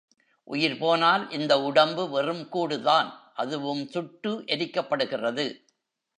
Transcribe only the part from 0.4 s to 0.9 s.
உயிர்